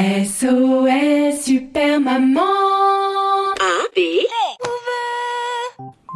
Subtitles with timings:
[0.00, 2.40] SOS Super Maman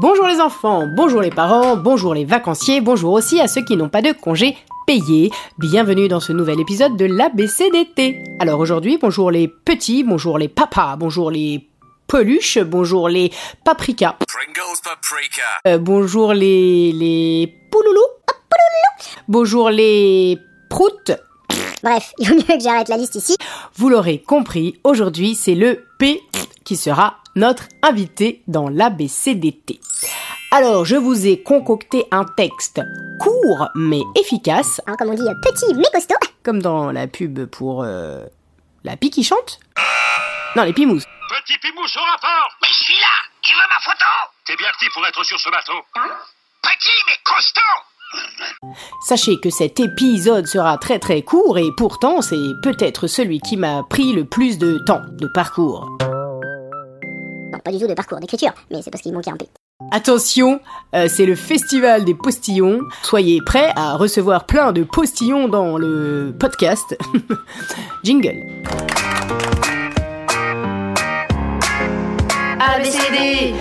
[0.00, 3.88] Bonjour les enfants, bonjour les parents, bonjour les vacanciers, bonjour aussi à ceux qui n'ont
[3.88, 5.32] pas de congé payé.
[5.58, 8.22] Bienvenue dans ce nouvel épisode de l'ABCDT.
[8.38, 11.68] Alors aujourd'hui, bonjour les petits, bonjour les papas, bonjour les
[12.06, 13.32] peluches, bonjour les
[13.64, 15.42] paprikas, Pringles paprika.
[15.66, 17.98] euh, bonjour les les pouloulous,
[19.26, 20.38] bonjour les
[20.70, 21.10] proutes.
[21.82, 23.36] Bref, il vaut mieux que j'arrête la liste ici.
[23.76, 26.20] Vous l'aurez compris, aujourd'hui c'est le P
[26.64, 29.80] qui sera notre invité dans l'ABCDT.
[30.50, 32.82] Alors, je vous ai concocté un texte
[33.18, 36.14] court mais efficace, Hein, comme on dit, petit mais costaud.
[36.42, 38.24] comme dans la pub pour euh,
[38.84, 39.58] la pie qui chante.
[40.54, 41.00] Non, les pimous.
[41.00, 43.08] Petit pimouche au rapport Mais je suis là
[43.40, 44.04] Tu veux ma photo?
[44.44, 45.72] T'es bien petit pour être sur ce bateau.
[45.94, 47.60] Petit mais costaud
[49.00, 53.82] Sachez que cet épisode sera très très court et pourtant c'est peut-être celui qui m'a
[53.82, 55.88] pris le plus de temps de parcours.
[57.52, 59.48] Non, pas du tout de parcours d'écriture, mais c'est parce qu'il manquait un P.
[59.90, 60.60] Attention,
[60.94, 62.80] euh, c'est le festival des postillons.
[63.02, 66.96] Soyez prêts à recevoir plein de postillons dans le podcast.
[68.04, 68.46] Jingle.
[72.60, 73.54] ABCD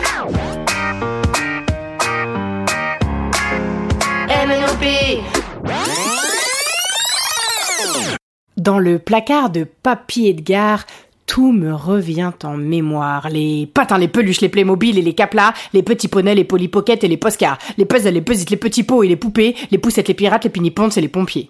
[8.58, 10.86] Dans le placard de Papy Edgar,
[11.26, 13.30] tout me revient en mémoire.
[13.30, 17.08] Les patins, les peluches, les Playmobil et les caplas, les petits poneys, les polypockets et
[17.08, 20.14] les postcards, les puzzles, les puzzles, les petits pots et les poupées, les poussettes, les
[20.14, 21.50] pirates, les piniponds et les pompiers.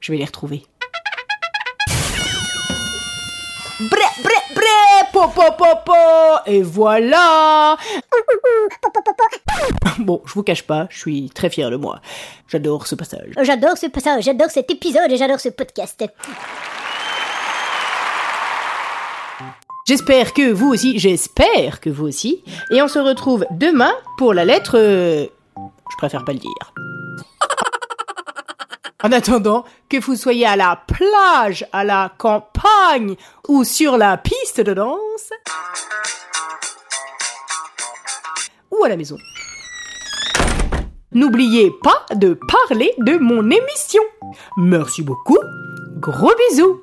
[0.00, 0.62] Je vais les retrouver.
[6.46, 7.76] Et voilà
[9.98, 12.00] Bon, je vous cache pas, je suis très fier de moi.
[12.48, 13.30] J'adore ce passage.
[13.42, 16.04] J'adore ce passage, j'adore cet épisode et j'adore ce podcast.
[19.86, 22.42] J'espère que vous aussi, j'espère que vous aussi.
[22.72, 24.76] Et on se retrouve demain pour la lettre...
[24.76, 26.72] euh, Je préfère pas le dire.
[29.06, 33.14] En attendant, que vous soyez à la plage, à la campagne
[33.46, 35.30] ou sur la piste de danse,
[38.72, 39.16] ou à la maison.
[41.12, 42.36] N'oubliez pas de
[42.68, 44.02] parler de mon émission.
[44.56, 45.38] Merci beaucoup.
[46.00, 46.82] Gros bisous.